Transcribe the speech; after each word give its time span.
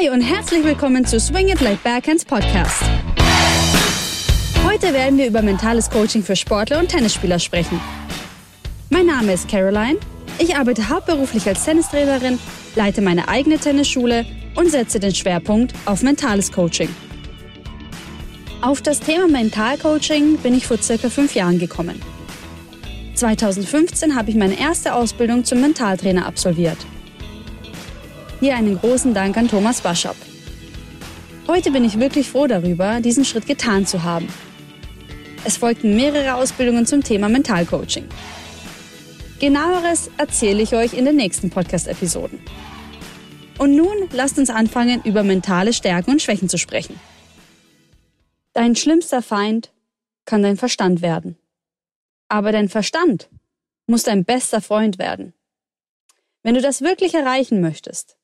Hi 0.00 0.08
und 0.08 0.22
herzlich 0.22 0.64
willkommen 0.64 1.04
zu 1.06 1.20
Swing 1.20 1.48
It 1.48 1.60
Like 1.60 1.82
Backhands 1.84 2.24
Podcast. 2.24 2.82
Heute 4.64 4.92
werden 4.92 5.18
wir 5.18 5.26
über 5.26 5.40
mentales 5.40 5.88
Coaching 5.88 6.22
für 6.22 6.34
Sportler 6.34 6.80
und 6.80 6.88
Tennisspieler 6.88 7.38
sprechen. 7.38 7.80
Mein 8.90 9.06
Name 9.06 9.34
ist 9.34 9.48
Caroline. 9.48 9.98
Ich 10.38 10.56
arbeite 10.56 10.88
hauptberuflich 10.88 11.46
als 11.46 11.64
Tennistrainerin, 11.64 12.40
leite 12.74 13.02
meine 13.02 13.28
eigene 13.28 13.58
Tennisschule 13.58 14.26
und 14.56 14.70
setze 14.70 14.98
den 14.98 15.14
Schwerpunkt 15.14 15.74
auf 15.84 16.02
mentales 16.02 16.50
Coaching. 16.50 16.88
Auf 18.62 18.82
das 18.82 18.98
Thema 18.98 19.28
Mentalcoaching 19.28 20.38
bin 20.38 20.54
ich 20.54 20.66
vor 20.66 20.78
circa 20.78 21.08
fünf 21.08 21.34
Jahren 21.34 21.58
gekommen. 21.58 22.00
2015 23.14 24.16
habe 24.16 24.30
ich 24.30 24.36
meine 24.36 24.58
erste 24.58 24.94
Ausbildung 24.94 25.44
zum 25.44 25.60
Mentaltrainer 25.60 26.26
absolviert. 26.26 26.78
Hier 28.44 28.56
einen 28.56 28.78
großen 28.78 29.14
Dank 29.14 29.38
an 29.38 29.48
Thomas 29.48 29.80
Baschop. 29.80 30.16
Heute 31.48 31.70
bin 31.70 31.82
ich 31.82 31.98
wirklich 31.98 32.28
froh 32.28 32.46
darüber, 32.46 33.00
diesen 33.00 33.24
Schritt 33.24 33.46
getan 33.46 33.86
zu 33.86 34.02
haben. 34.02 34.28
Es 35.46 35.56
folgten 35.56 35.96
mehrere 35.96 36.34
Ausbildungen 36.34 36.84
zum 36.84 37.02
Thema 37.02 37.30
Mentalcoaching. 37.30 38.06
Genaueres 39.40 40.10
erzähle 40.18 40.62
ich 40.62 40.74
euch 40.74 40.92
in 40.92 41.06
den 41.06 41.16
nächsten 41.16 41.48
Podcast-Episoden. 41.48 42.38
Und 43.56 43.76
nun 43.76 44.10
lasst 44.12 44.38
uns 44.38 44.50
anfangen, 44.50 45.00
über 45.04 45.22
mentale 45.22 45.72
Stärken 45.72 46.10
und 46.10 46.20
Schwächen 46.20 46.50
zu 46.50 46.58
sprechen. 46.58 47.00
Dein 48.52 48.76
schlimmster 48.76 49.22
Feind 49.22 49.72
kann 50.26 50.42
dein 50.42 50.58
Verstand 50.58 51.00
werden. 51.00 51.38
Aber 52.28 52.52
dein 52.52 52.68
Verstand 52.68 53.30
muss 53.86 54.02
dein 54.02 54.26
bester 54.26 54.60
Freund 54.60 54.98
werden. 54.98 55.32
Wenn 56.42 56.54
du 56.54 56.60
das 56.60 56.82
wirklich 56.82 57.14
erreichen 57.14 57.62
möchtest, 57.62 58.18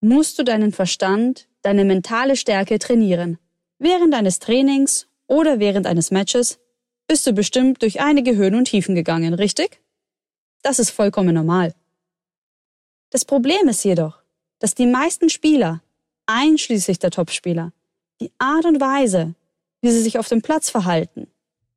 musst 0.00 0.38
du 0.38 0.44
deinen 0.44 0.72
Verstand, 0.72 1.48
deine 1.62 1.84
mentale 1.84 2.36
Stärke 2.36 2.78
trainieren. 2.78 3.38
Während 3.78 4.14
deines 4.14 4.38
Trainings 4.38 5.08
oder 5.26 5.58
während 5.58 5.86
eines 5.86 6.10
Matches 6.10 6.58
bist 7.06 7.26
du 7.26 7.32
bestimmt 7.32 7.82
durch 7.82 8.00
einige 8.00 8.36
Höhen 8.36 8.54
und 8.54 8.66
Tiefen 8.66 8.94
gegangen, 8.94 9.34
richtig? 9.34 9.80
Das 10.62 10.78
ist 10.78 10.90
vollkommen 10.90 11.34
normal. 11.34 11.74
Das 13.10 13.24
Problem 13.24 13.68
ist 13.68 13.84
jedoch, 13.84 14.22
dass 14.58 14.74
die 14.74 14.86
meisten 14.86 15.28
Spieler, 15.28 15.82
einschließlich 16.26 16.98
der 16.98 17.10
Topspieler, 17.10 17.72
die 18.20 18.32
Art 18.38 18.64
und 18.64 18.80
Weise, 18.80 19.34
wie 19.80 19.90
sie 19.90 20.02
sich 20.02 20.18
auf 20.18 20.28
dem 20.28 20.42
Platz 20.42 20.70
verhalten, 20.70 21.28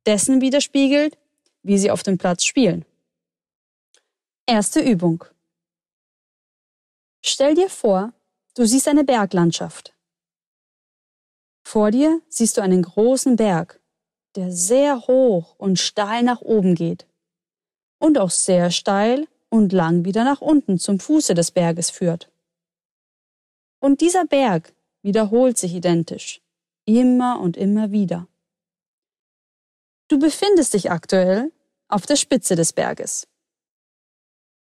dessen 0.06 0.40
widerspiegelt, 0.40 1.16
wie 1.62 1.78
sie 1.78 1.90
auf 1.90 2.02
dem 2.02 2.18
Platz 2.18 2.44
spielen. 2.44 2.84
Erste 4.46 4.80
Übung. 4.80 5.24
Stell 7.22 7.54
dir 7.54 7.68
vor, 7.68 8.12
du 8.54 8.64
siehst 8.64 8.88
eine 8.88 9.04
Berglandschaft. 9.04 9.94
Vor 11.62 11.90
dir 11.90 12.20
siehst 12.28 12.56
du 12.56 12.62
einen 12.62 12.82
großen 12.82 13.36
Berg, 13.36 13.80
der 14.34 14.50
sehr 14.50 15.06
hoch 15.06 15.54
und 15.58 15.78
steil 15.78 16.22
nach 16.22 16.40
oben 16.40 16.74
geht 16.74 17.06
und 17.98 18.18
auch 18.18 18.30
sehr 18.30 18.70
steil 18.70 19.28
und 19.50 19.72
lang 19.72 20.04
wieder 20.04 20.24
nach 20.24 20.40
unten 20.40 20.78
zum 20.78 20.98
Fuße 20.98 21.34
des 21.34 21.50
Berges 21.50 21.90
führt. 21.90 22.30
Und 23.80 24.00
dieser 24.00 24.24
Berg 24.24 24.72
wiederholt 25.02 25.58
sich 25.58 25.74
identisch, 25.74 26.42
immer 26.84 27.40
und 27.40 27.56
immer 27.56 27.90
wieder. 27.90 28.28
Du 30.08 30.18
befindest 30.18 30.74
dich 30.74 30.90
aktuell 30.90 31.52
auf 31.88 32.06
der 32.06 32.16
Spitze 32.16 32.56
des 32.56 32.72
Berges. 32.72 33.26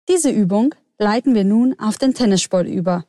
Diese 0.08 0.30
Übung 0.30 0.74
leiten 0.98 1.34
wir 1.34 1.44
nun 1.44 1.78
auf 1.78 1.96
den 1.96 2.14
Tennissport 2.14 2.66
über. 2.66 3.06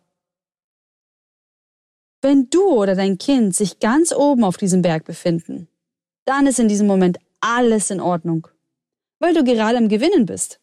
Wenn 2.21 2.49
du 2.49 2.63
oder 2.69 2.95
dein 2.95 3.17
Kind 3.17 3.55
sich 3.55 3.79
ganz 3.79 4.13
oben 4.13 4.43
auf 4.43 4.57
diesem 4.57 4.81
Berg 4.81 5.05
befinden, 5.05 5.67
dann 6.25 6.47
ist 6.47 6.59
in 6.59 6.67
diesem 6.67 6.87
Moment 6.87 7.17
alles 7.39 7.89
in 7.89 8.01
Ordnung, 8.01 8.47
weil 9.19 9.33
du 9.33 9.43
gerade 9.43 9.77
am 9.77 9.89
Gewinnen 9.89 10.25
bist. 10.25 10.59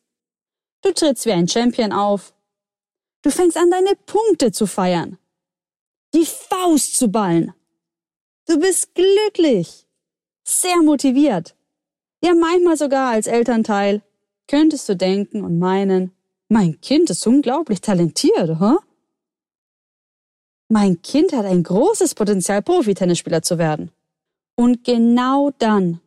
Du 0.82 0.92
trittst 0.92 1.26
wie 1.26 1.32
ein 1.32 1.48
Champion 1.48 1.92
auf. 1.92 2.34
Du 3.22 3.30
fängst 3.30 3.56
an, 3.56 3.70
deine 3.70 3.96
Punkte 4.06 4.52
zu 4.52 4.66
feiern, 4.66 5.18
die 6.14 6.26
Faust 6.26 6.96
zu 6.96 7.08
ballen. 7.08 7.54
Du 8.46 8.60
bist 8.60 8.94
glücklich, 8.94 9.88
sehr 10.44 10.76
motiviert. 10.82 11.56
Ja, 12.22 12.34
manchmal 12.34 12.76
sogar 12.76 13.10
als 13.10 13.26
Elternteil 13.26 14.02
könntest 14.46 14.88
du 14.88 14.94
denken 14.94 15.42
und 15.42 15.58
meinen, 15.58 16.15
mein 16.48 16.80
Kind 16.80 17.10
ist 17.10 17.26
unglaublich 17.26 17.80
talentiert, 17.80 18.60
huh? 18.60 18.78
Mein 20.68 21.00
Kind 21.02 21.32
hat 21.32 21.44
ein 21.44 21.62
großes 21.62 22.14
Potenzial, 22.14 22.62
Profi-Tennisspieler 22.62 23.42
zu 23.42 23.58
werden. 23.58 23.92
Und 24.56 24.84
genau 24.84 25.50
dann 25.58 26.00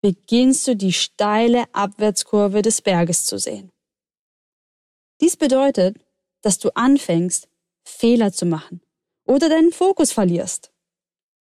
beginnst 0.00 0.66
du 0.66 0.76
die 0.76 0.92
steile 0.92 1.64
Abwärtskurve 1.72 2.62
des 2.62 2.80
Berges 2.80 3.26
zu 3.26 3.38
sehen. 3.38 3.70
Dies 5.20 5.36
bedeutet, 5.36 5.96
dass 6.40 6.58
du 6.58 6.70
anfängst, 6.76 7.48
Fehler 7.84 8.32
zu 8.32 8.46
machen 8.46 8.80
oder 9.24 9.48
deinen 9.48 9.72
Fokus 9.72 10.12
verlierst. 10.12 10.70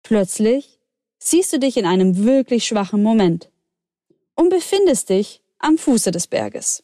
Plötzlich 0.03 0.79
siehst 1.19 1.53
du 1.53 1.59
dich 1.59 1.77
in 1.77 1.85
einem 1.85 2.23
wirklich 2.23 2.65
schwachen 2.65 3.03
Moment 3.03 3.49
und 4.35 4.49
befindest 4.49 5.09
dich 5.09 5.41
am 5.59 5.77
Fuße 5.77 6.11
des 6.11 6.27
Berges. 6.27 6.83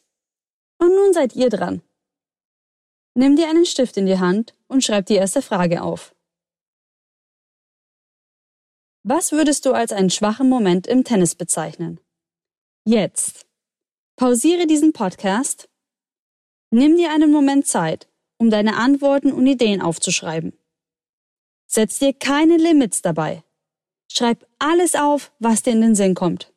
Und 0.78 0.88
nun 0.88 1.12
seid 1.12 1.34
ihr 1.34 1.48
dran. 1.48 1.82
Nimm 3.14 3.36
dir 3.36 3.48
einen 3.48 3.64
Stift 3.64 3.96
in 3.96 4.06
die 4.06 4.18
Hand 4.18 4.54
und 4.68 4.84
schreib 4.84 5.06
die 5.06 5.14
erste 5.14 5.40
Frage 5.40 5.82
auf. 5.82 6.14
Was 9.02 9.32
würdest 9.32 9.64
du 9.64 9.72
als 9.72 9.92
einen 9.92 10.10
schwachen 10.10 10.48
Moment 10.48 10.86
im 10.86 11.04
Tennis 11.04 11.34
bezeichnen? 11.34 12.00
Jetzt. 12.84 13.46
Pausiere 14.16 14.66
diesen 14.66 14.92
Podcast. 14.92 15.68
Nimm 16.70 16.96
dir 16.96 17.10
einen 17.12 17.30
Moment 17.30 17.66
Zeit, 17.66 18.08
um 18.36 18.50
deine 18.50 18.76
Antworten 18.76 19.32
und 19.32 19.46
Ideen 19.46 19.80
aufzuschreiben. 19.80 20.58
Setz 21.66 21.98
dir 21.98 22.12
keine 22.12 22.56
Limits 22.56 23.00
dabei. 23.00 23.44
Schreib 24.10 24.46
alles 24.58 24.94
auf, 24.94 25.32
was 25.38 25.62
dir 25.62 25.72
in 25.72 25.80
den 25.80 25.94
Sinn 25.94 26.14
kommt. 26.14 26.52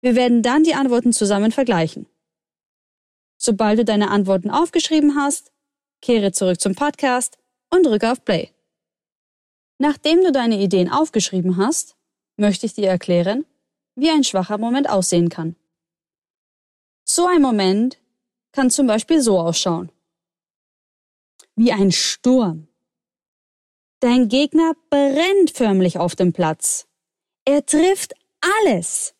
Wir 0.00 0.14
werden 0.14 0.42
dann 0.42 0.62
die 0.62 0.74
Antworten 0.74 1.12
zusammen 1.12 1.52
vergleichen. 1.52 2.06
Sobald 3.38 3.78
du 3.78 3.84
deine 3.84 4.10
Antworten 4.10 4.50
aufgeschrieben 4.50 5.14
hast, 5.14 5.52
kehre 6.02 6.32
zurück 6.32 6.60
zum 6.60 6.74
Podcast 6.74 7.38
und 7.70 7.86
drücke 7.86 8.10
auf 8.10 8.24
Play. 8.24 8.50
Nachdem 9.78 10.22
du 10.22 10.32
deine 10.32 10.60
Ideen 10.60 10.90
aufgeschrieben 10.90 11.56
hast, 11.56 11.96
möchte 12.36 12.66
ich 12.66 12.74
dir 12.74 12.88
erklären, 12.88 13.46
wie 13.94 14.10
ein 14.10 14.24
schwacher 14.24 14.58
Moment 14.58 14.90
aussehen 14.90 15.28
kann. 15.28 15.54
So 17.04 17.26
ein 17.26 17.40
Moment 17.40 17.98
kann 18.52 18.70
zum 18.70 18.86
Beispiel 18.86 19.22
so 19.22 19.38
ausschauen. 19.38 19.90
Wie 21.54 21.72
ein 21.72 21.92
Sturm. 21.92 22.68
Dein 24.00 24.28
Gegner 24.28 24.74
brennt 24.90 25.52
förmlich 25.52 25.98
auf 25.98 26.14
dem 26.14 26.32
Platz. 26.32 26.86
Er 27.44 27.64
trifft 27.64 28.14
alles. 28.60 29.14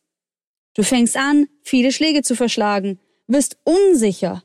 Du 0.74 0.82
fängst 0.84 1.16
an, 1.16 1.48
viele 1.62 1.90
Schläge 1.90 2.22
zu 2.22 2.36
verschlagen, 2.36 3.00
wirst 3.28 3.58
unsicher. 3.64 4.42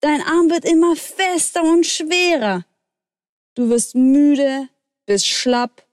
Dein 0.00 0.22
Arm 0.22 0.48
wird 0.48 0.64
immer 0.64 0.96
fester 0.96 1.62
und 1.62 1.84
schwerer. 1.84 2.64
Du 3.54 3.68
wirst 3.68 3.94
müde, 3.94 4.68
bist 5.04 5.26
schlapp. 5.26 5.86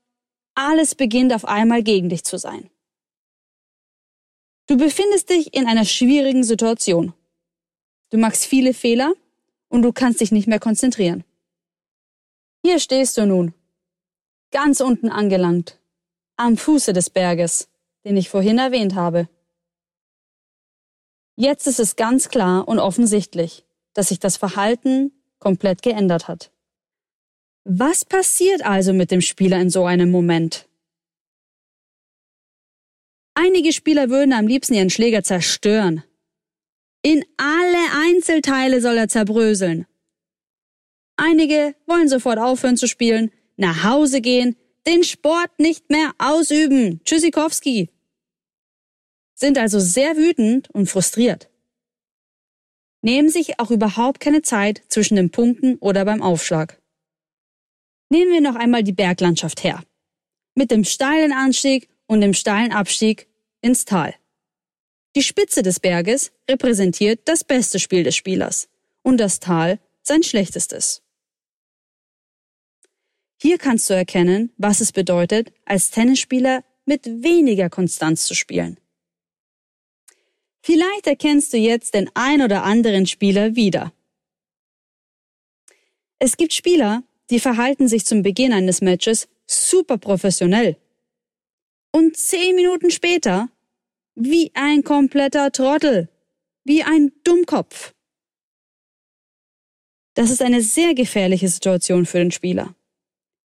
Alles 0.55 0.95
beginnt 0.95 1.33
auf 1.33 1.45
einmal 1.45 1.83
gegen 1.83 2.09
dich 2.09 2.23
zu 2.23 2.37
sein. 2.37 2.69
Du 4.67 4.77
befindest 4.77 5.29
dich 5.29 5.53
in 5.53 5.67
einer 5.67 5.85
schwierigen 5.85 6.43
Situation. 6.43 7.13
Du 8.09 8.17
machst 8.17 8.45
viele 8.45 8.73
Fehler 8.73 9.13
und 9.69 9.81
du 9.81 9.91
kannst 9.91 10.21
dich 10.21 10.31
nicht 10.31 10.47
mehr 10.47 10.59
konzentrieren. 10.59 11.23
Hier 12.63 12.79
stehst 12.79 13.17
du 13.17 13.25
nun, 13.25 13.53
ganz 14.51 14.81
unten 14.81 15.09
angelangt, 15.09 15.79
am 16.37 16.57
Fuße 16.57 16.93
des 16.93 17.09
Berges, 17.09 17.69
den 18.05 18.17
ich 18.17 18.29
vorhin 18.29 18.57
erwähnt 18.57 18.95
habe. 18.95 19.29
Jetzt 21.39 21.67
ist 21.67 21.79
es 21.79 21.95
ganz 21.95 22.29
klar 22.29 22.67
und 22.67 22.79
offensichtlich, 22.79 23.63
dass 23.93 24.09
sich 24.09 24.19
das 24.19 24.37
Verhalten 24.37 25.11
komplett 25.37 25.83
geändert 25.83 26.27
hat. 26.27 26.51
Was 27.63 28.05
passiert 28.05 28.65
also 28.65 28.91
mit 28.91 29.11
dem 29.11 29.21
Spieler 29.21 29.61
in 29.61 29.69
so 29.69 29.85
einem 29.85 30.09
Moment? 30.09 30.67
Einige 33.35 33.71
Spieler 33.71 34.09
würden 34.09 34.33
am 34.33 34.47
liebsten 34.47 34.73
ihren 34.73 34.89
Schläger 34.89 35.21
zerstören. 35.21 36.03
In 37.03 37.23
alle 37.37 38.07
Einzelteile 38.07 38.81
soll 38.81 38.97
er 38.97 39.07
zerbröseln. 39.07 39.85
Einige 41.17 41.75
wollen 41.85 42.09
sofort 42.09 42.39
aufhören 42.39 42.77
zu 42.77 42.87
spielen, 42.87 43.31
nach 43.57 43.83
Hause 43.83 44.21
gehen, 44.21 44.55
den 44.87 45.03
Sport 45.03 45.59
nicht 45.59 45.91
mehr 45.91 46.13
ausüben. 46.17 46.99
Tschüssikowski 47.05 47.91
sind 49.37 49.57
also 49.57 49.79
sehr 49.79 50.17
wütend 50.17 50.69
und 50.71 50.87
frustriert. 50.87 51.49
Nehmen 53.01 53.29
sich 53.29 53.59
auch 53.59 53.71
überhaupt 53.71 54.19
keine 54.19 54.41
Zeit 54.41 54.81
zwischen 54.89 55.15
den 55.15 55.29
Punkten 55.29 55.75
oder 55.75 56.03
beim 56.03 56.21
Aufschlag. 56.21 56.81
Nehmen 58.09 58.31
wir 58.31 58.41
noch 58.41 58.55
einmal 58.55 58.83
die 58.83 58.93
Berglandschaft 58.93 59.63
her. 59.63 59.83
Mit 60.55 60.71
dem 60.71 60.83
steilen 60.83 61.31
Anstieg 61.31 61.87
und 62.07 62.21
dem 62.21 62.33
steilen 62.33 62.71
Abstieg 62.71 63.27
ins 63.61 63.85
Tal. 63.85 64.15
Die 65.15 65.21
Spitze 65.21 65.61
des 65.61 65.79
Berges 65.79 66.31
repräsentiert 66.49 67.21
das 67.25 67.43
beste 67.43 67.79
Spiel 67.79 68.03
des 68.03 68.15
Spielers 68.15 68.69
und 69.03 69.17
das 69.17 69.39
Tal 69.39 69.79
sein 70.01 70.23
schlechtestes. 70.23 71.03
Hier 73.39 73.59
kannst 73.59 73.89
du 73.89 73.93
erkennen, 73.93 74.51
was 74.57 74.81
es 74.81 74.91
bedeutet, 74.91 75.53
als 75.65 75.91
Tennisspieler 75.91 76.63
mit 76.85 77.05
weniger 77.05 77.69
Konstanz 77.69 78.25
zu 78.25 78.33
spielen. 78.33 78.79
Vielleicht 80.67 81.07
erkennst 81.07 81.53
du 81.53 81.57
jetzt 81.57 81.93
den 81.93 82.11
ein 82.13 82.41
oder 82.41 82.63
anderen 82.63 83.05
Spieler 83.05 83.55
wieder. 83.55 83.93
Es 86.19 86.35
gibt 86.35 86.51
Spieler, 86.51 87.03
die 87.29 87.39
verhalten 87.39 87.87
sich 87.87 88.05
zum 88.05 88.21
Beginn 88.21 88.51
eines 88.51 88.81
Matches 88.81 89.29
super 89.45 89.97
professionell. 89.97 90.75
Und 91.93 92.17
zehn 92.17 92.53
Minuten 92.53 92.91
später 92.91 93.47
wie 94.15 94.51
ein 94.55 94.83
kompletter 94.83 95.53
Trottel, 95.53 96.09
wie 96.65 96.83
ein 96.83 97.13
Dummkopf. 97.23 97.93
Das 100.15 100.31
ist 100.31 100.41
eine 100.41 100.61
sehr 100.61 100.93
gefährliche 100.95 101.47
Situation 101.47 102.05
für 102.05 102.17
den 102.17 102.31
Spieler. 102.31 102.75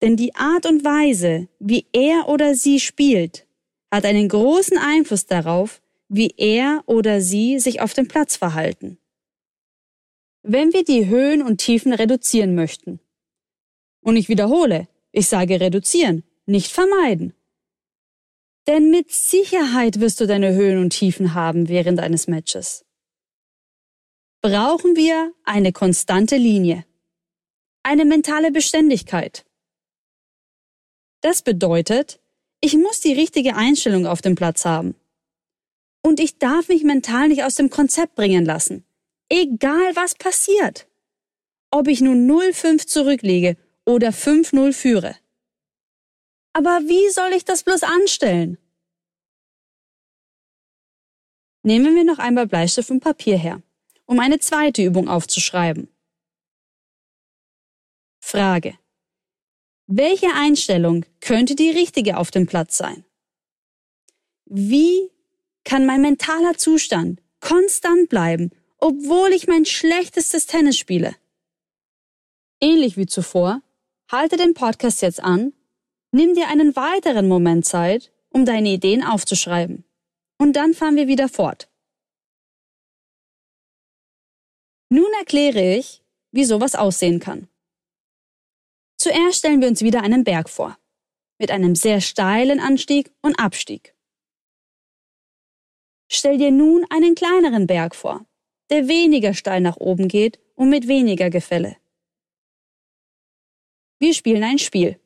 Denn 0.03 0.17
die 0.17 0.35
Art 0.35 0.67
und 0.67 0.85
Weise, 0.85 1.47
wie 1.57 1.87
er 1.93 2.29
oder 2.29 2.53
sie 2.53 2.79
spielt, 2.79 3.47
hat 3.89 4.05
einen 4.05 4.29
großen 4.29 4.77
Einfluss 4.77 5.25
darauf, 5.25 5.81
wie 6.09 6.33
er 6.37 6.83
oder 6.85 7.21
sie 7.21 7.59
sich 7.59 7.81
auf 7.81 7.93
dem 7.93 8.07
Platz 8.07 8.35
verhalten. 8.35 8.97
Wenn 10.43 10.73
wir 10.73 10.83
die 10.83 11.07
Höhen 11.07 11.41
und 11.41 11.57
Tiefen 11.57 11.93
reduzieren 11.93 12.55
möchten, 12.55 12.99
und 14.01 14.15
ich 14.15 14.29
wiederhole, 14.29 14.87
ich 15.11 15.27
sage 15.27 15.59
reduzieren, 15.59 16.23
nicht 16.45 16.71
vermeiden. 16.71 17.33
Denn 18.67 18.89
mit 18.89 19.11
Sicherheit 19.11 19.99
wirst 19.99 20.21
du 20.21 20.27
deine 20.27 20.53
Höhen 20.53 20.77
und 20.77 20.91
Tiefen 20.91 21.33
haben 21.33 21.67
während 21.67 21.99
eines 21.99 22.27
Matches. 22.27 22.85
Brauchen 24.41 24.95
wir 24.95 25.33
eine 25.43 25.73
konstante 25.73 26.37
Linie, 26.37 26.85
eine 27.83 28.05
mentale 28.05 28.51
Beständigkeit, 28.51 29.47
das 31.21 31.41
bedeutet, 31.41 32.19
ich 32.61 32.75
muss 32.75 32.99
die 32.99 33.13
richtige 33.13 33.55
Einstellung 33.55 34.05
auf 34.05 34.21
dem 34.21 34.35
Platz 34.35 34.65
haben. 34.65 34.95
Und 36.07 36.21
ich 36.21 36.37
darf 36.37 36.69
mich 36.69 36.85
mental 36.85 37.27
nicht 37.27 37.43
aus 37.43 37.55
dem 37.55 37.69
Konzept 37.69 38.15
bringen 38.15 38.45
lassen. 38.45 38.85
Egal 39.27 39.93
was 39.97 40.15
passiert. 40.15 40.87
Ob 41.69 41.89
ich 41.89 41.99
nun 41.99 42.31
0-5 42.31 42.87
zurücklege 42.87 43.57
oder 43.85 44.11
5-0 44.11 44.71
führe. 44.71 45.17
Aber 46.53 46.79
wie 46.85 47.09
soll 47.09 47.33
ich 47.33 47.43
das 47.43 47.63
bloß 47.63 47.83
anstellen? 47.83 48.57
Nehmen 51.63 51.93
wir 51.93 52.05
noch 52.05 52.19
einmal 52.19 52.47
Bleistift 52.47 52.89
und 52.89 53.01
Papier 53.01 53.37
her, 53.37 53.61
um 54.05 54.21
eine 54.21 54.39
zweite 54.39 54.81
Übung 54.83 55.09
aufzuschreiben. 55.09 55.89
Frage. 58.21 58.79
Welche 59.87 60.33
Einstellung 60.33 61.05
könnte 61.19 61.55
die 61.55 61.71
richtige 61.71 62.15
auf 62.15 62.31
dem 62.31 62.45
Platz 62.45 62.77
sein? 62.77 63.03
Wie 64.45 65.11
kann 65.67 65.85
mein 65.85 66.01
mentaler 66.01 66.57
Zustand 66.57 67.21
konstant 67.41 68.07
bleiben, 68.07 68.51
obwohl 68.77 69.33
ich 69.33 69.47
mein 69.47 69.65
schlechtestes 69.65 70.45
Tennis 70.45 70.77
spiele? 70.77 71.13
Ähnlich 72.61 72.95
wie 72.95 73.05
zuvor, 73.05 73.61
halte 74.09 74.37
den 74.37 74.53
Podcast 74.53 75.01
jetzt 75.01 75.21
an, 75.21 75.51
nimm 76.13 76.35
dir 76.35 76.47
einen 76.47 76.77
weiteren 76.77 77.27
Moment 77.27 77.65
Zeit, 77.65 78.13
um 78.29 78.45
deine 78.45 78.69
Ideen 78.69 79.03
aufzuschreiben. 79.03 79.83
Und 80.37 80.53
dann 80.53 80.73
fahren 80.73 80.95
wir 80.95 81.09
wieder 81.09 81.27
fort. 81.27 81.69
Nun 84.87 85.11
erkläre 85.19 85.75
ich, 85.75 86.01
wie 86.31 86.45
sowas 86.45 86.75
aussehen 86.75 87.19
kann. 87.19 87.49
Zuerst 88.97 89.39
stellen 89.39 89.59
wir 89.59 89.67
uns 89.67 89.81
wieder 89.81 90.01
einen 90.01 90.23
Berg 90.23 90.49
vor, 90.49 90.77
mit 91.39 91.51
einem 91.51 91.75
sehr 91.75 91.99
steilen 91.99 92.61
Anstieg 92.61 93.11
und 93.21 93.37
Abstieg. 93.37 93.96
Stell 96.09 96.37
dir 96.37 96.51
nun 96.51 96.85
einen 96.89 97.15
kleineren 97.15 97.67
Berg 97.67 97.95
vor, 97.95 98.25
der 98.69 98.87
weniger 98.87 99.33
steil 99.33 99.61
nach 99.61 99.77
oben 99.77 100.07
geht 100.07 100.39
und 100.55 100.69
mit 100.69 100.87
weniger 100.87 101.29
Gefälle. 101.29 101.77
Wir 103.99 104.13
spielen 104.13 104.43
ein 104.43 104.59
Spiel. 104.59 104.99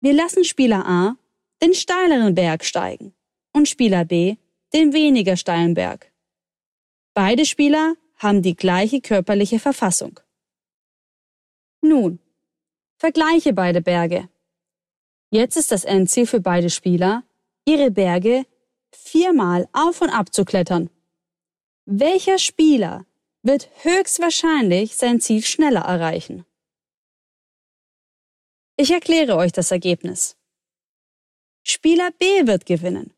Wir 0.00 0.12
lassen 0.12 0.44
Spieler 0.44 0.86
A 0.86 1.16
den 1.62 1.74
steileren 1.74 2.34
Berg 2.34 2.64
steigen 2.64 3.14
und 3.52 3.68
Spieler 3.68 4.04
B 4.04 4.36
den 4.74 4.92
weniger 4.92 5.36
steilen 5.36 5.74
Berg. 5.74 6.12
Beide 7.14 7.46
Spieler 7.46 7.94
haben 8.16 8.42
die 8.42 8.56
gleiche 8.56 9.00
körperliche 9.00 9.58
Verfassung. 9.58 10.20
Nun, 11.80 12.18
vergleiche 12.98 13.52
beide 13.52 13.80
Berge. 13.80 14.28
Jetzt 15.30 15.56
ist 15.56 15.70
das 15.70 15.84
Endziel 15.84 16.26
für 16.26 16.40
beide 16.40 16.70
Spieler, 16.70 17.24
ihre 17.64 17.90
Berge 17.90 18.46
viermal 18.96 19.68
auf 19.72 20.00
und 20.00 20.10
ab 20.10 20.34
zu 20.34 20.44
klettern. 20.44 20.90
Welcher 21.86 22.38
Spieler 22.38 23.06
wird 23.42 23.68
höchstwahrscheinlich 23.82 24.96
sein 24.96 25.20
Ziel 25.20 25.42
schneller 25.42 25.82
erreichen? 25.82 26.44
Ich 28.76 28.90
erkläre 28.90 29.36
euch 29.36 29.52
das 29.52 29.70
Ergebnis. 29.70 30.36
Spieler 31.62 32.10
B 32.18 32.46
wird 32.46 32.66
gewinnen. 32.66 33.12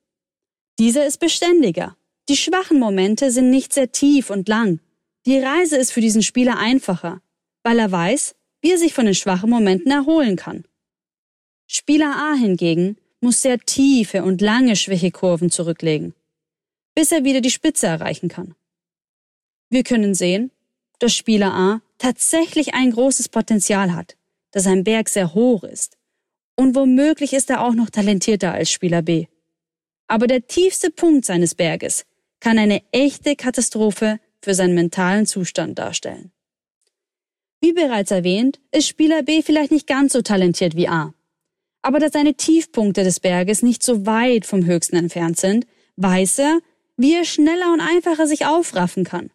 Dieser 0.78 1.06
ist 1.06 1.18
beständiger. 1.18 1.96
Die 2.28 2.36
schwachen 2.36 2.78
Momente 2.78 3.30
sind 3.30 3.50
nicht 3.50 3.72
sehr 3.72 3.92
tief 3.92 4.30
und 4.30 4.48
lang. 4.48 4.80
Die 5.24 5.38
Reise 5.38 5.76
ist 5.76 5.92
für 5.92 6.00
diesen 6.00 6.22
Spieler 6.22 6.58
einfacher, 6.58 7.22
weil 7.62 7.78
er 7.78 7.90
weiß, 7.90 8.34
wie 8.60 8.72
er 8.72 8.78
sich 8.78 8.94
von 8.94 9.06
den 9.06 9.14
schwachen 9.14 9.48
Momenten 9.48 9.90
erholen 9.90 10.36
kann. 10.36 10.64
Spieler 11.66 12.14
A 12.16 12.34
hingegen 12.34 12.98
muss 13.26 13.42
sehr 13.42 13.58
tiefe 13.58 14.22
und 14.22 14.40
lange 14.40 14.76
Schwächekurven 14.76 15.50
zurücklegen, 15.50 16.14
bis 16.94 17.10
er 17.10 17.24
wieder 17.24 17.40
die 17.40 17.50
Spitze 17.50 17.88
erreichen 17.88 18.28
kann. 18.28 18.54
Wir 19.68 19.82
können 19.82 20.14
sehen, 20.14 20.52
dass 21.00 21.12
Spieler 21.12 21.52
A 21.52 21.82
tatsächlich 21.98 22.74
ein 22.74 22.92
großes 22.92 23.28
Potenzial 23.28 23.92
hat, 23.96 24.16
dass 24.52 24.62
sein 24.62 24.84
Berg 24.84 25.08
sehr 25.08 25.34
hoch 25.34 25.64
ist. 25.64 25.98
Und 26.54 26.76
womöglich 26.76 27.32
ist 27.32 27.50
er 27.50 27.64
auch 27.64 27.74
noch 27.74 27.90
talentierter 27.90 28.52
als 28.52 28.70
Spieler 28.70 29.02
B. 29.02 29.26
Aber 30.06 30.28
der 30.28 30.46
tiefste 30.46 30.92
Punkt 30.92 31.24
seines 31.24 31.56
Berges 31.56 32.06
kann 32.38 32.60
eine 32.60 32.80
echte 32.92 33.34
Katastrophe 33.34 34.20
für 34.40 34.54
seinen 34.54 34.76
mentalen 34.76 35.26
Zustand 35.26 35.80
darstellen. 35.80 36.30
Wie 37.60 37.72
bereits 37.72 38.12
erwähnt, 38.12 38.60
ist 38.70 38.86
Spieler 38.86 39.24
B 39.24 39.42
vielleicht 39.42 39.72
nicht 39.72 39.88
ganz 39.88 40.12
so 40.12 40.22
talentiert 40.22 40.76
wie 40.76 40.86
A. 40.86 41.15
Aber 41.86 42.00
da 42.00 42.10
seine 42.10 42.34
Tiefpunkte 42.34 43.04
des 43.04 43.20
Berges 43.20 43.62
nicht 43.62 43.80
so 43.80 44.06
weit 44.06 44.44
vom 44.44 44.66
höchsten 44.66 44.96
entfernt 44.96 45.38
sind, 45.38 45.68
weiß 45.94 46.40
er, 46.40 46.58
wie 46.96 47.14
er 47.14 47.24
schneller 47.24 47.72
und 47.72 47.80
einfacher 47.80 48.26
sich 48.26 48.44
aufraffen 48.44 49.04
kann. 49.04 49.30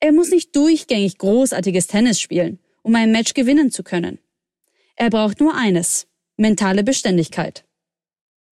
Er 0.00 0.12
muss 0.12 0.30
nicht 0.30 0.56
durchgängig 0.56 1.18
großartiges 1.18 1.86
Tennis 1.86 2.18
spielen, 2.18 2.60
um 2.80 2.94
ein 2.94 3.12
Match 3.12 3.34
gewinnen 3.34 3.70
zu 3.70 3.82
können. 3.82 4.18
Er 4.94 5.10
braucht 5.10 5.38
nur 5.38 5.54
eines, 5.54 6.06
mentale 6.38 6.82
Beständigkeit. 6.82 7.66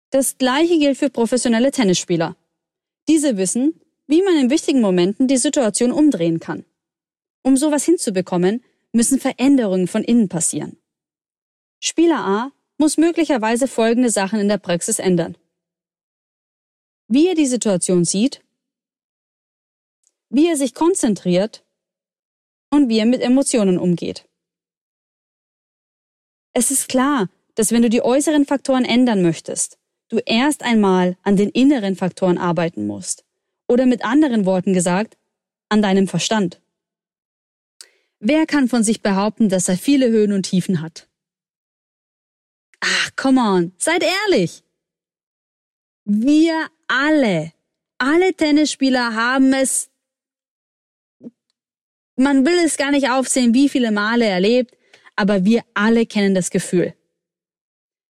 Das 0.09 0.37
gleiche 0.37 0.77
gilt 0.77 0.97
für 0.97 1.09
professionelle 1.09 1.71
Tennisspieler. 1.71 2.35
Diese 3.07 3.37
wissen, 3.37 3.79
wie 4.05 4.21
man 4.21 4.35
in 4.35 4.49
wichtigen 4.49 4.81
Momenten 4.81 5.29
die 5.29 5.37
Situation 5.37 5.93
umdrehen 5.93 6.41
kann. 6.41 6.65
Um 7.41 7.55
sowas 7.55 7.85
hinzubekommen, 7.85 8.65
müssen 8.91 9.17
Veränderungen 9.17 9.87
von 9.87 10.03
innen 10.03 10.27
passieren. 10.27 10.75
Spieler 11.79 12.19
A 12.19 12.51
muss 12.77 12.97
möglicherweise 12.97 13.67
folgende 13.67 14.09
Sachen 14.09 14.39
in 14.39 14.47
der 14.47 14.57
Praxis 14.57 14.99
ändern. 14.99 15.37
Wie 17.07 17.27
er 17.27 17.35
die 17.35 17.45
Situation 17.45 18.05
sieht, 18.05 18.43
wie 20.29 20.47
er 20.47 20.57
sich 20.57 20.73
konzentriert 20.73 21.63
und 22.71 22.89
wie 22.89 22.99
er 22.99 23.05
mit 23.05 23.21
Emotionen 23.21 23.77
umgeht. 23.77 24.27
Es 26.53 26.71
ist 26.71 26.89
klar, 26.89 27.29
dass 27.55 27.71
wenn 27.71 27.83
du 27.83 27.89
die 27.89 28.01
äußeren 28.01 28.45
Faktoren 28.45 28.85
ändern 28.85 29.21
möchtest, 29.21 29.77
du 30.09 30.19
erst 30.25 30.63
einmal 30.63 31.17
an 31.23 31.35
den 31.35 31.49
inneren 31.49 31.95
Faktoren 31.95 32.37
arbeiten 32.37 32.87
musst. 32.87 33.25
Oder 33.67 33.85
mit 33.85 34.03
anderen 34.03 34.45
Worten 34.45 34.73
gesagt, 34.73 35.17
an 35.69 35.81
deinem 35.81 36.07
Verstand. 36.07 36.61
Wer 38.19 38.45
kann 38.45 38.67
von 38.67 38.83
sich 38.83 39.01
behaupten, 39.01 39.49
dass 39.49 39.67
er 39.67 39.77
viele 39.77 40.09
Höhen 40.09 40.31
und 40.31 40.43
Tiefen 40.43 40.81
hat? 40.81 41.09
Ach, 42.85 43.09
come 43.15 43.39
on, 43.39 43.71
seid 43.77 44.03
ehrlich. 44.03 44.61
Wir 46.03 46.67
alle, 46.89 47.53
alle 47.97 48.33
Tennisspieler 48.33 49.15
haben 49.15 49.53
es, 49.53 49.89
man 52.17 52.45
will 52.45 52.57
es 52.65 52.75
gar 52.75 52.91
nicht 52.91 53.09
aufsehen, 53.09 53.53
wie 53.53 53.69
viele 53.69 53.91
Male 53.91 54.25
erlebt, 54.25 54.75
aber 55.15 55.45
wir 55.45 55.61
alle 55.73 56.05
kennen 56.05 56.35
das 56.35 56.49
Gefühl. 56.49 56.93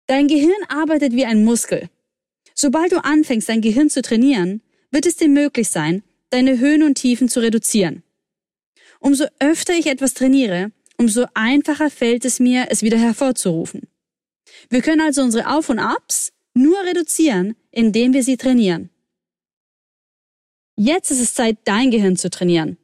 Dein 0.08 0.30
Gehirn 0.30 0.64
arbeitet 0.70 1.12
wie 1.12 1.26
ein 1.26 1.44
Muskel. 1.44 1.90
Sobald 2.56 2.94
du 2.94 3.04
anfängst, 3.04 3.50
dein 3.50 3.62
Gehirn 3.62 3.90
zu 3.90 4.02
trainieren, 4.02 4.62
wird 4.92 5.06
es 5.06 5.18
dir 5.18 5.28
möglich 5.28 5.70
sein, 5.70 6.04
deine 6.30 6.60
Höhen 6.60 6.84
und 6.84 6.96
Tiefen 6.96 7.28
zu 7.28 7.42
reduzieren. 7.42 8.04
Umso 9.00 9.26
öfter 9.40 9.74
ich 9.74 9.88
etwas 9.88 10.14
trainiere, 10.14 10.72
umso 10.98 11.26
einfacher 11.34 11.90
fällt 11.90 12.24
es 12.24 12.40
mir, 12.40 12.68
es 12.70 12.82
wieder 12.82 12.98
hervorzurufen. 12.98 13.90
Wir 14.70 14.82
können 14.82 15.02
also 15.02 15.22
unsere 15.22 15.50
Auf 15.56 15.70
und 15.70 15.80
Abs 15.80 16.32
nur 16.54 16.80
reduzieren, 16.84 17.56
indem 17.72 18.14
wir 18.14 18.24
sie 18.24 18.38
trainieren. 18.38 18.90
Jetzt 20.76 21.12
ist 21.12 21.20
es 21.20 21.36
Zeit, 21.36 21.58
dein 21.66 21.92
Gehirn 21.92 22.18
zu 22.18 22.30
trainieren. 22.30 22.78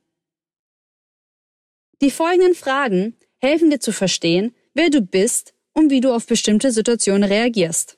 Die 2.02 2.12
folgenden 2.12 2.56
Fragen 2.56 3.16
helfen 3.38 3.70
dir 3.70 3.80
zu 3.80 3.92
verstehen, 3.92 4.56
wer 4.74 4.90
du 4.90 5.02
bist 5.02 5.54
und 5.74 5.90
wie 5.90 6.02
du 6.02 6.14
auf 6.14 6.28
bestimmte 6.28 6.72
Situationen 6.72 7.24
reagierst. 7.24 7.98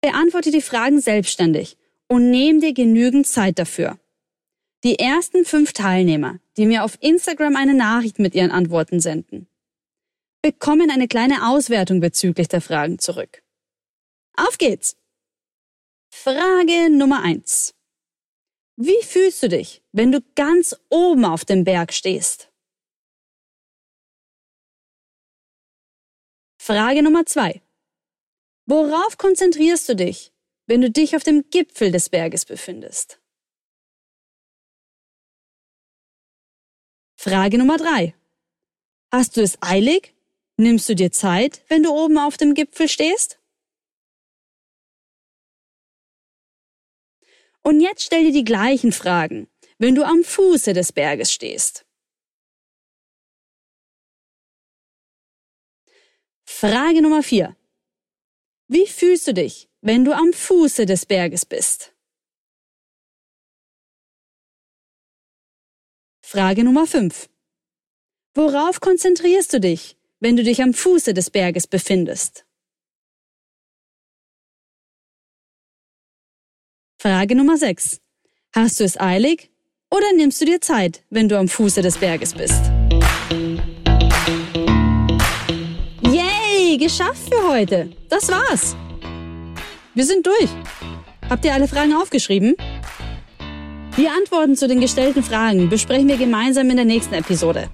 Beantworte 0.00 0.50
die 0.50 0.60
Fragen 0.60 1.00
selbstständig 1.00 1.76
und 2.08 2.30
nimm 2.30 2.60
dir 2.60 2.74
genügend 2.74 3.26
Zeit 3.26 3.58
dafür. 3.58 3.98
Die 4.84 4.98
ersten 4.98 5.44
fünf 5.44 5.72
Teilnehmer, 5.72 6.40
die 6.56 6.66
mir 6.66 6.82
auf 6.82 6.98
Instagram 7.00 7.54
eine 7.54 7.74
Nachricht 7.74 8.18
mit 8.18 8.34
ihren 8.34 8.50
Antworten 8.50 8.98
senden, 8.98 9.46
bekommen 10.42 10.90
eine 10.90 11.08
kleine 11.08 11.48
Auswertung 11.48 12.00
bezüglich 12.00 12.48
der 12.48 12.60
Fragen 12.60 12.98
zurück. 12.98 13.42
Auf 14.36 14.58
geht's! 14.58 14.96
Frage 16.12 16.90
Nummer 16.90 17.22
eins: 17.22 17.74
Wie 18.76 19.02
fühlst 19.02 19.42
du 19.42 19.48
dich, 19.48 19.82
wenn 19.92 20.12
du 20.12 20.20
ganz 20.34 20.76
oben 20.90 21.24
auf 21.24 21.44
dem 21.44 21.64
Berg 21.64 21.92
stehst? 21.92 22.52
Frage 26.60 27.02
Nummer 27.02 27.24
zwei: 27.24 27.62
Worauf 28.66 29.16
konzentrierst 29.16 29.88
du 29.88 29.96
dich, 29.96 30.32
wenn 30.66 30.80
du 30.80 30.90
dich 30.90 31.16
auf 31.16 31.22
dem 31.22 31.48
Gipfel 31.50 31.92
des 31.92 32.08
Berges 32.08 32.44
befindest? 32.44 33.20
Frage 37.16 37.58
Nummer 37.58 37.78
drei: 37.78 38.14
Hast 39.12 39.36
du 39.36 39.40
es 39.42 39.56
eilig 39.62 40.14
Nimmst 40.56 40.88
du 40.88 40.94
dir 40.94 41.10
Zeit, 41.10 41.64
wenn 41.68 41.82
du 41.82 41.90
oben 41.90 42.18
auf 42.18 42.36
dem 42.36 42.54
Gipfel 42.54 42.88
stehst? 42.88 43.38
Und 47.62 47.80
jetzt 47.80 48.04
stell 48.04 48.24
dir 48.24 48.32
die 48.32 48.44
gleichen 48.44 48.92
Fragen, 48.92 49.48
wenn 49.78 49.94
du 49.94 50.04
am 50.04 50.24
Fuße 50.24 50.72
des 50.72 50.92
Berges 50.92 51.32
stehst. 51.32 51.86
Frage 56.44 57.02
Nummer 57.02 57.22
4. 57.22 57.56
Wie 58.68 58.86
fühlst 58.86 59.26
du 59.26 59.34
dich, 59.34 59.68
wenn 59.80 60.04
du 60.04 60.12
am 60.12 60.32
Fuße 60.32 60.86
des 60.86 61.06
Berges 61.06 61.44
bist? 61.46 61.94
Frage 66.20 66.64
Nummer 66.64 66.86
5. 66.86 67.28
Worauf 68.34 68.80
konzentrierst 68.80 69.52
du 69.52 69.60
dich, 69.60 69.96
wenn 70.22 70.36
du 70.36 70.44
dich 70.44 70.62
am 70.62 70.72
Fuße 70.72 71.14
des 71.14 71.30
Berges 71.30 71.66
befindest. 71.66 72.44
Frage 77.00 77.34
Nummer 77.34 77.56
6. 77.56 78.00
Hast 78.54 78.78
du 78.78 78.84
es 78.84 79.00
eilig 79.00 79.50
oder 79.90 80.06
nimmst 80.14 80.40
du 80.40 80.44
dir 80.44 80.60
Zeit, 80.60 81.02
wenn 81.10 81.28
du 81.28 81.36
am 81.36 81.48
Fuße 81.48 81.82
des 81.82 81.98
Berges 81.98 82.34
bist? 82.34 82.62
Yay, 86.02 86.76
geschafft 86.78 87.28
für 87.28 87.48
heute. 87.48 87.90
Das 88.08 88.28
war's. 88.28 88.76
Wir 89.94 90.04
sind 90.04 90.24
durch. 90.24 90.50
Habt 91.28 91.44
ihr 91.44 91.52
alle 91.52 91.66
Fragen 91.66 91.94
aufgeschrieben? 91.94 92.54
Die 93.96 94.06
Antworten 94.06 94.54
zu 94.54 94.68
den 94.68 94.80
gestellten 94.80 95.24
Fragen 95.24 95.68
besprechen 95.68 96.06
wir 96.06 96.16
gemeinsam 96.16 96.70
in 96.70 96.76
der 96.76 96.84
nächsten 96.84 97.14
Episode. 97.14 97.68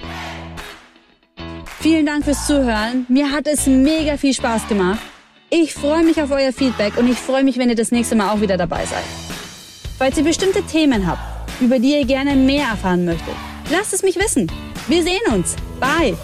Vielen 1.88 2.04
Dank 2.04 2.22
fürs 2.22 2.46
Zuhören. 2.46 3.06
Mir 3.08 3.32
hat 3.32 3.46
es 3.46 3.66
mega 3.66 4.18
viel 4.18 4.34
Spaß 4.34 4.68
gemacht. 4.68 4.98
Ich 5.48 5.72
freue 5.72 6.04
mich 6.04 6.20
auf 6.20 6.30
euer 6.30 6.52
Feedback 6.52 6.98
und 6.98 7.10
ich 7.10 7.16
freue 7.16 7.42
mich, 7.42 7.56
wenn 7.56 7.70
ihr 7.70 7.76
das 7.76 7.92
nächste 7.92 8.14
Mal 8.14 8.28
auch 8.28 8.42
wieder 8.42 8.58
dabei 8.58 8.84
seid. 8.84 9.04
Falls 9.96 10.18
ihr 10.18 10.24
bestimmte 10.24 10.62
Themen 10.64 11.06
habt, 11.06 11.22
über 11.62 11.78
die 11.78 11.98
ihr 11.98 12.04
gerne 12.04 12.36
mehr 12.36 12.66
erfahren 12.66 13.06
möchtet, 13.06 13.32
lasst 13.70 13.94
es 13.94 14.02
mich 14.02 14.16
wissen. 14.16 14.52
Wir 14.86 15.02
sehen 15.02 15.32
uns. 15.32 15.56
Bye. 15.80 16.14